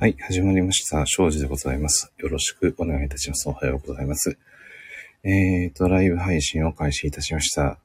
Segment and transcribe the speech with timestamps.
[0.00, 1.04] はい、始まりました。
[1.04, 2.10] 庄司でございます。
[2.16, 3.46] よろしくお願いいたします。
[3.50, 4.38] おはようございます。
[5.24, 7.76] えーと、ライブ配信を開始いたしました。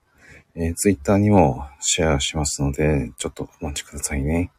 [0.55, 4.49] えー、ツイッターにもシェアしますので、ちょっとお待ちくださいね。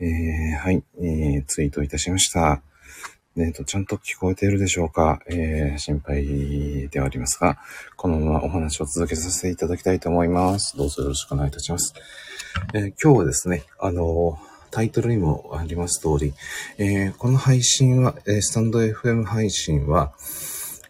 [0.00, 2.60] えー、はい、えー、ツイートいたしました。
[3.36, 5.20] えーと、ちゃんと聞こえているでしょうか？
[5.30, 7.56] えー、心配ではありますが、
[7.94, 10.76] このままお話を続けさせていただきたいと思います。
[10.76, 11.94] どうぞよろしくお願いいたします。
[12.74, 16.34] えー今日はですね、あのータイトルにもあります通り、
[16.78, 20.12] えーこの配信は、えースタンド FM 配信は、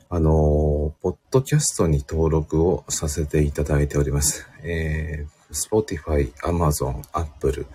[0.08, 4.48] あのーポッドキャストに登録をさせていただいております。
[4.62, 7.66] えー、Spotify、Amazon、Apple、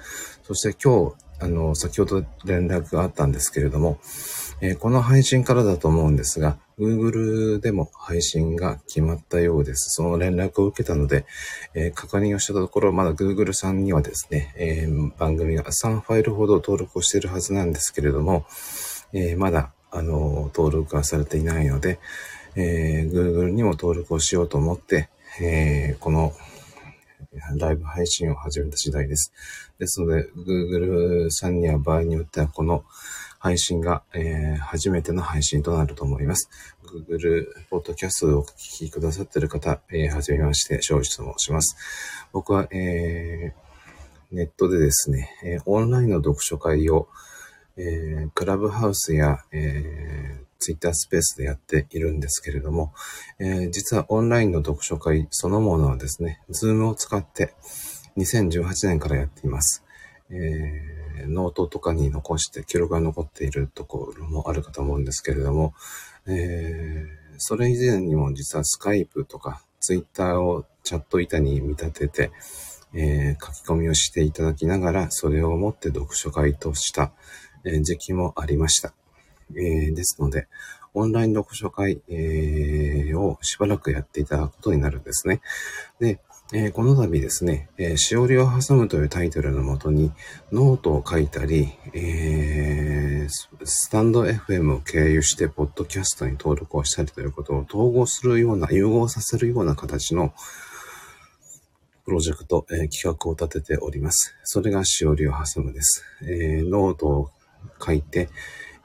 [0.42, 4.00] そして今日、あの、先ほど連絡があったんですけれども、
[4.62, 9.90] えーこの配信からだと思うんですが、Google でも配信が決まったようです。
[9.92, 11.26] その連絡を受けたので、
[11.74, 18.46] えー確認をしたところ、まだ Google さんにはですね、えー番組が3ファイルほど登録をしているはずなんですけれども、
[19.14, 22.00] えまだ、あの、登録がされていないので、
[22.56, 25.10] え Google にも登録をしようと思って、
[25.42, 26.34] えこの
[27.58, 29.32] ライブ配信を始めた次第です。
[29.78, 32.84] ですので、Google さんには場合によってはこの
[33.38, 36.50] 配信が、えー初めての配信となると思います。
[36.86, 41.76] Google ポッドキャストをお聞きくださっている方、えーはじめまして、庄司と申します。
[42.34, 43.70] 僕は、えー
[44.32, 47.08] ネットでですね、えーオンラインの読書会を、
[47.78, 52.94] えークラブハウスや、えー、ツイッタースペースでやっているんですけれども、
[53.40, 57.54] えー実はオンラインの読書会そのものはですね、ズームを使って
[58.18, 59.84] 2018年からやっています。
[60.30, 65.74] えーノートとかに残して記録が残っているところもあるかと思うんですけれども、
[66.28, 72.32] えーそれ以前にも実はスカイプとかツイッターをチャット板に見立てて、
[72.94, 77.14] えー書き込みをしていただきながら、それをもって読書会とした、
[77.64, 78.94] え時期もありました。
[79.56, 80.48] えーですので、
[80.94, 85.42] オンライン読書会、えーをしばらくやっていただくことになるんですね。
[86.00, 86.20] で、
[86.52, 90.12] えーこの度ですね、えーしおりを挟むというタイトルのもとに、
[90.52, 93.30] ノートを書いたり、えー
[93.66, 100.34] スタンド FM を経由して、ポッドキャストに登録をしたりということを統合するような、融合させるような形の
[102.06, 104.34] プロジェクト、えー企画を立てております。
[104.44, 106.04] それがしおりを挟むです。
[106.24, 107.30] えーノートを
[107.80, 108.30] 書いて、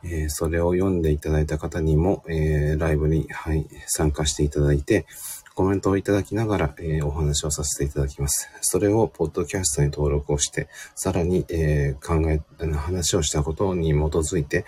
[0.05, 5.07] えーそれを読んでいただいた方にも、えーライブに、はい、参加していただいて、
[5.55, 8.49] コメントをいただきながら、えーお話をさせていただきます。
[8.61, 12.41] それをポッドキャストに登録をして、さらに、え考え、
[12.75, 14.65] 話をしたことに基づいて、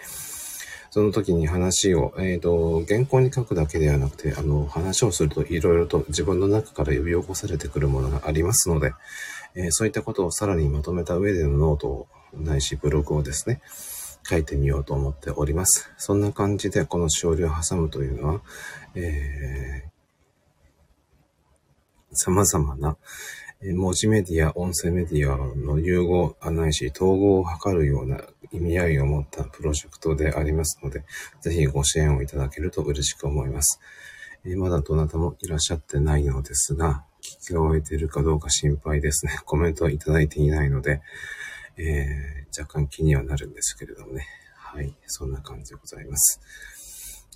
[0.96, 8.92] その時に話を、えっ、と、原稿に書くだけではなくて、あの、話をするといろいろと自分の中から呼び起こされてくるものがありますので、
[9.54, 13.60] えそういったことをさらにまとめた上でのノートを、ないしブログをですね、
[14.28, 15.90] 書いてみようと思っております。
[15.96, 18.40] そんな感じで、このしおりを挟むというのは、
[18.94, 19.96] えー
[22.16, 22.96] 様々な、
[23.74, 28.20] 文字メディア、音声メディアの融合、あないし統合を図るような
[28.52, 31.04] 意味合いを持ったプロジェクトでありますので、
[31.40, 33.80] ぜひご支援をいただけると嬉しく思います。
[34.44, 39.38] えーまだどなたもいらっしゃってないのですが、聞き終えているかどうか心配ですね。
[39.44, 41.02] コメントはいただいていないので、
[41.78, 44.26] えー若干気にはなるんですけれどもね。
[44.54, 44.94] はい。
[45.06, 46.40] そんな感じでございます。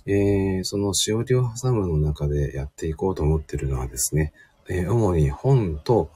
[0.07, 4.33] えーそのしおりを挟むの中でやっていこうと思ってるのはですね、
[4.67, 6.11] えー主に本と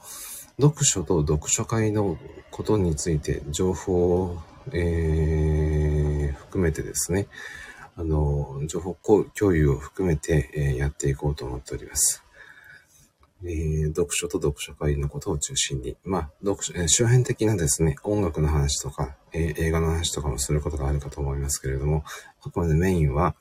[0.60, 2.18] 読書と読書会の
[2.50, 4.42] ことについて情報を、
[4.72, 7.28] えー含めてですね、
[7.96, 8.96] あの、情報
[9.34, 12.22] 共有を含めて、えやっていこうと思っております。
[13.48, 22.04] えー読書と読書会のことを中心に、まあ、読書、えー周辺的なですね、音楽の話とか、えー映画の話とかもすることがあるかと思いますけれども、
[22.42, 23.34] あくまでメインは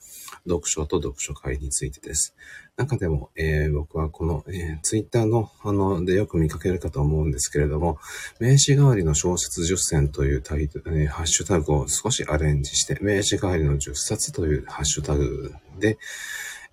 [0.48, 2.36] 読書と読書会についてです。
[2.78, 7.98] 中でも、えー僕はこの、えツイッターの、あの、でよく見かけるかと思うんですけれども、
[8.40, 15.98] 名詞代わりの小説10選というタイトル、えーハッシュタグを少しアレンジして、名詞代わりの10冊というハッシュタグで、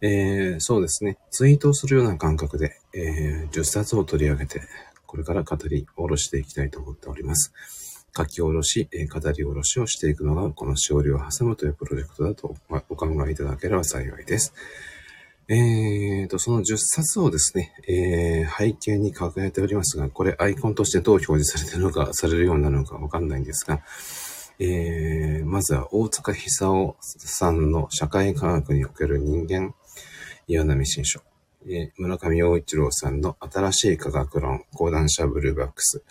[0.04, 4.60] えーそうですね、ツイートをするような感覚で、えー10冊を取り上げて、
[5.06, 7.52] これから語り下ろしていきたいと思っております。
[8.16, 14.52] 書き下ろし、えー語り下ろしをしていくのが、このしおりを挟むというプロジェクトだとまお考えいただければ幸いです。
[15.48, 23.82] えーと、その10冊をですね、えー背景に掲げておりますが、これアイコンとしてどう表示されてるのか、されるようになるのかわかんないんですが、
[24.58, 29.74] えーまずは大塚久夫さんの社会科学における人間、
[30.46, 31.20] 岩波新書。
[31.68, 36.02] え村上陽一郎さんの新しい科学論、講談社ブルーバックス。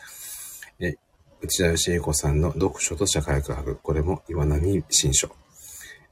[0.80, 0.96] え
[1.42, 3.76] 内田義彦さんの読書と社会科学。
[3.76, 5.30] これも岩波新書。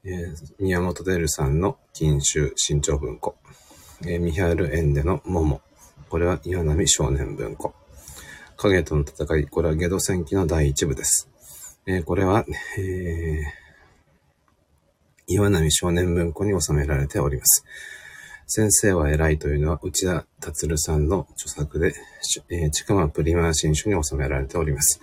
[0.03, 3.35] え、宮本デルさんの金秋新潮文庫。
[4.05, 5.61] え、ミハール・エンデの桃。
[6.09, 7.73] これは岩波少年文庫。
[8.57, 9.45] 影との戦い。
[9.45, 11.29] これはゲド戦記の第一部です。
[11.85, 12.45] え、これは、
[12.77, 13.43] えー、
[15.27, 17.63] 岩波少年文庫に収められております。
[18.51, 21.93] 先生は偉いというのは内田達さんの著作で、
[22.49, 24.99] えー、ちくまプリマー新書に収められております。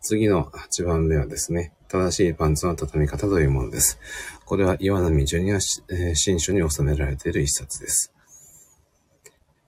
[0.00, 4.00] 次の8番目はですね、正しいパンツの畳み方というものです。
[4.44, 5.58] これは岩波ジュニア、
[5.88, 8.12] え、新書に収められている一冊です。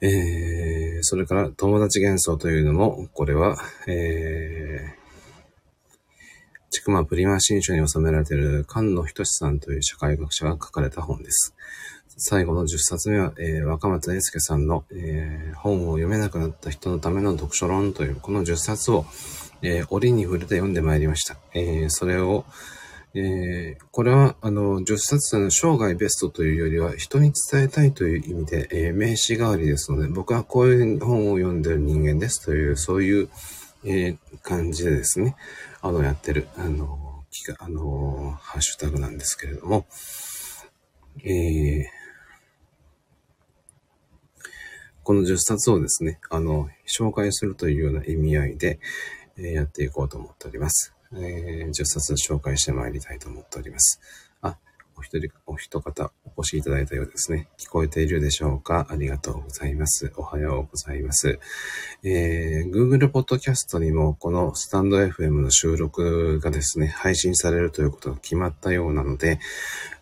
[0.01, 11.55] えー、それから友達幻想というのも、これは、えー、ちくまプリマー新書に収められている菅野仁さんという社会学者が書かれた本です。
[12.17, 19.07] 最後の10冊目は、えー、若松英介さんの、えー、本を読めなくなった人のための読書論という、この10冊を、
[19.63, 21.37] えー、折に触れて読んでまいりました。
[21.55, 22.45] えー、それを、
[23.15, 33.29] えー、これは、あの、10冊の生涯ベストというよりは、人に伝えたいという意味で、えー、名刺代わりですので、僕はこういう本を読んでる人間ですという、そういう、
[33.85, 35.37] えー、感じでですね、
[35.83, 37.25] あの、やってる、あの、
[37.59, 39.87] あの、ハッシュタグなんですけれども、
[41.25, 42.02] えー、
[45.05, 48.79] この10冊をですね、あの、紹介するというような意味合いで、
[49.37, 50.95] え、やっていこうと思っております。
[51.15, 54.01] えー、10冊紹介してまいりたいと思っております。
[54.43, 54.57] あ、
[54.97, 57.49] お一人、お一方お越しいただいたようですね。
[57.59, 58.87] 聞こえているでしょうか？
[58.91, 60.13] ありがとうございます。
[60.17, 61.41] おはようございます。
[62.05, 69.41] えー、Google Podcast にもこのスタンド FM の収録がですね、配信されるということが決まったようなので、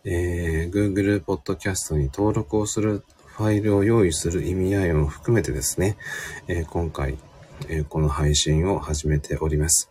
[0.05, 3.05] えー、Google Podcast に登録をする
[3.37, 5.97] ファイルを用意する意味合いも含めてですね、
[6.49, 7.19] えー、今回、
[7.69, 9.91] えー、この配信を始めております。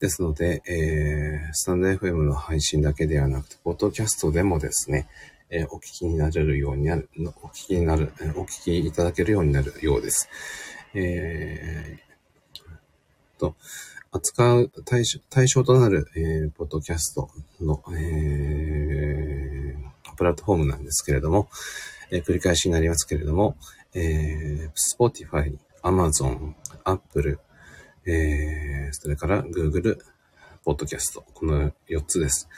[0.00, 5.08] ですので、えー、スタンド FM の配信だけではなくて、ポッドキャストでもですね、
[5.50, 7.08] え、お聞きになれるようになる、
[7.42, 10.28] お聞きになる、お聞きいただけるようになるようです。
[10.94, 13.56] えー、と、
[14.12, 17.30] 扱う対象対象となる、えー、ポッドキャスト
[17.60, 21.48] の、えー、プラットフォームなんですけれども、
[22.10, 23.56] えー、繰り返しになりますけれども、
[23.94, 27.38] えー、Spotify、Amazon、Apple、
[28.06, 29.98] えー、それから Google、
[30.64, 32.48] Podcast、この4つです。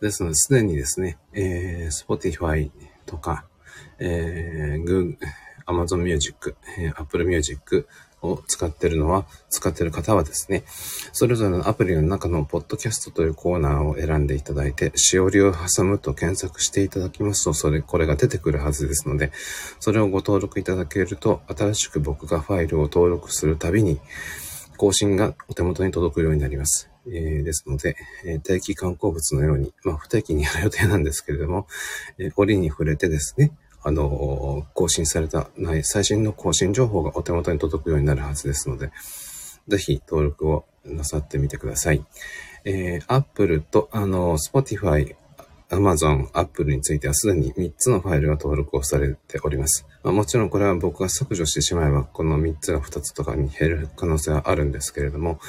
[0.00, 2.70] ですので、すでにですね、えー、Spotify
[3.06, 3.46] とか、
[3.98, 5.16] えー、Google、
[5.66, 7.86] Amazon Music、えー、Apple Music、
[8.24, 10.64] を使ってるのは、使ってる方はですね、
[11.12, 19.30] それぞれのアプリの中のポッドキャストというコーナーを選んでいただいて、しおりを挟むと検索していただきますと、それ、これが出てくるはずですので、
[19.80, 24.00] それをご登録いただけると、新しく僕がファイルを登録するたびに、
[24.76, 26.90] 更新がお手元に届くようになります。
[27.06, 31.66] えー、ですので、えー、定期観光物のように、まあ不定期にやる予定なんですけれども、
[32.18, 33.52] えー、折に触れてですね、
[33.84, 38.90] あの、更新されたない、最新の更新情報がお手元に届くようになるはずですので、
[39.68, 42.04] ぜひ登録をなさってみてください。
[42.64, 45.14] えー、Apple と、あの、Spotify、
[45.68, 49.86] Amazon、Apple についてはすでに3つのファイルが登録をされております。
[50.02, 55.40] まあ、もちろんこれは僕が削除してしまえば、この3つが2つとかに減る可能性はあるんですけれども、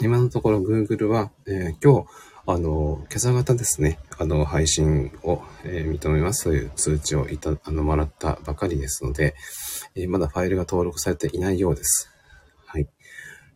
[0.00, 2.08] 今のところ Google は、えー、今日、
[2.44, 9.36] あの、今朝方ですね、あの、配信を、えー、認めますという通知をいた、あの、もらったばかりですので、
[9.94, 12.10] えー、まだファイルが登録されていないようです。
[12.66, 12.88] はい。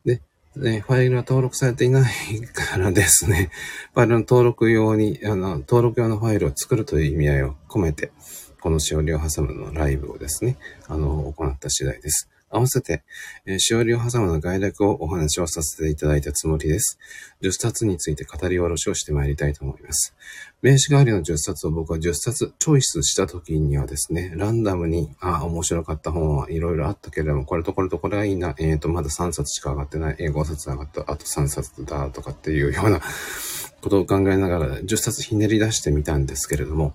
[0.05, 0.23] で、
[0.57, 3.50] でファイルが登録されていないからですね、
[3.93, 8.12] ファイルの登録用に、あの、登録用のファイルを作るという意味合いを込めて、
[8.61, 12.31] このしおりを挟むのライブをですね、あの、行った次第です。
[12.50, 13.03] 合わせて、
[13.45, 16.99] えー、しおりを挟むの概略をお話をさせていただいたつもりです。
[17.43, 20.15] 10冊について語り下ろしをしてまいりたいと思います。
[20.62, 33.00] 名刺代わりの10冊を僕は10冊チョイスした時にはですね、ランダムに、ああ、面白かった本はいろいろあったけれども、これとこれとこれがいいな、えっ、ー、と、まだ3冊しか上がってない、えー、5冊上がった、あと3冊だとかっていうような
[33.87, 36.95] ことを考えながら10冊ひねり出してみたんですけれども、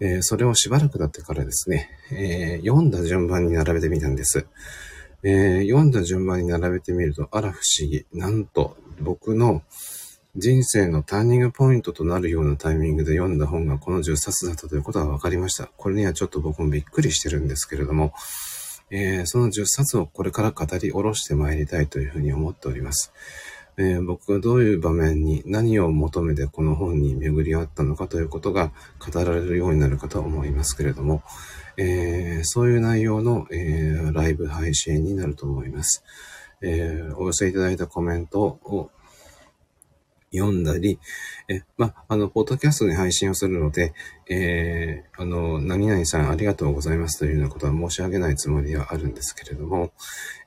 [0.00, 4.46] えー、それをしばらく経ってからですね、えー、読んだ順番に並べてみたんです。
[5.22, 8.06] えー、読んだ順番に並べてみると、あら不思議。
[8.14, 9.62] なんと、僕の
[10.34, 15.66] 人生のターニングポイントとなるようなタイミングで読んだ本がこの10冊だったということが分かりました。
[15.76, 18.14] これにはちょっと僕もびっくりしてるんですけれども、
[18.90, 23.12] えー、その10冊をこれから語り下ろしてまいりたいというふうに思っております。
[23.82, 28.70] えー、僕がどういう場面に何を求めてこの本に巡り合ったのかということが
[29.00, 31.24] 語られるようになるかと思いますけれども、
[31.76, 36.04] えー、そういう内容の、えー、ライブ配信になると思います。
[36.60, 38.90] え、お寄せいただいたコメントを
[40.32, 40.98] 読んだり、
[41.48, 43.92] え、まあ、の、ポッドキャストに配信をするので、
[44.28, 49.92] えー、あの、何々さんありがとうございますというようなことは申し上げないつもりではあるんですけれども、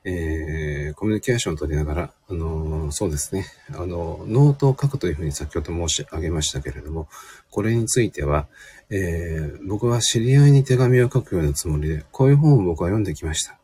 [0.04, 2.55] えー、コミュニケーションを取りながら、あの、
[2.92, 7.08] そうですね、あの、ノートを書くというふうに先ほど申し上げましたけれども、
[7.50, 8.46] これについては、
[8.90, 13.58] えー、僕は知り合いに手紙を書くようなつもりで、こういう本を僕は読んできました。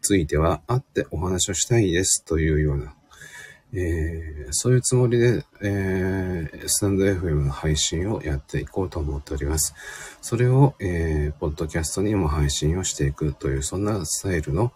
[0.00, 2.94] ついては、会ってお話をしたいですというような、
[3.72, 9.74] えー、そういうつもりで、えー、スタンド FM の配信をやっていこうと思っております。
[10.22, 14.72] それを、えー、ポッドキャストにも配信をしていくという、そんなスタイルの、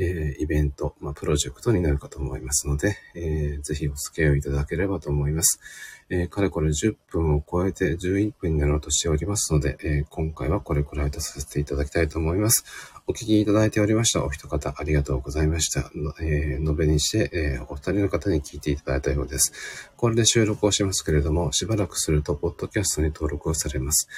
[0.00, 5.60] えー、イベント、まあ、プロジェクトになるかと思いますので、えー、ぜひお付き合いいただければと思います。
[6.08, 12.64] えー、かれこれ10分を超えて11分になろうとしておりますので、えー、今回はこれくらいとさせていただきたいと思います。
[13.10, 15.90] お聞きいただいておりましたお一方ありがとうございました。
[16.20, 19.90] えー、述べにして、えー、お二人の方に聞いていただいたようです。
[19.96, 24.08] これで収録をしますけれども、しばらくすると、ポッドキャストに登録をされます。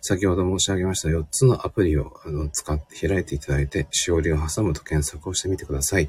[0.00, 6.08] 先ほど申し上げました4つのアプリをあの使って開いていただいて、しおりを挟むと検索をしてみてください。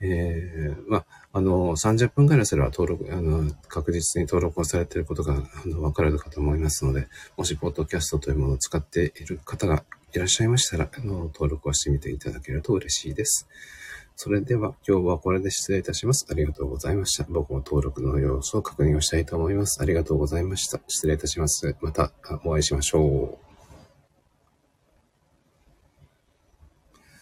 [0.00, 9.84] えー、まあ、の、30分くらいすれば登録、あの、確実に登録をされていることが、あの、わかるかと思いますので、もし、ポッドキャストというものを使っている方が
[10.16, 13.46] いらっしゃいましたら、登録をしてみていただけると嬉しいです。
[14.16, 16.26] それでは今日はこれで失礼いたします。
[16.30, 17.24] ありがとうございました。
[17.28, 19.82] 僕も登録の様子を確認をしたいと思います。
[19.82, 20.80] ありがとうございました。
[20.88, 21.76] 失礼いたします。
[21.82, 22.12] また
[22.44, 23.45] お会いしましょう。